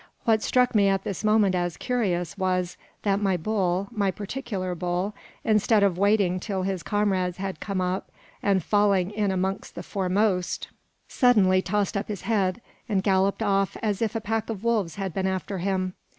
[0.23, 5.13] What struck me at this moment as curious was, that my bull, my particular bull,
[5.43, 8.09] instead of waiting till his comrades had come up,
[8.41, 10.69] and falling in among the foremost,
[11.07, 15.13] suddenly tossed up his head, and galloped off as if a pack of wolves had
[15.13, 15.93] been after him.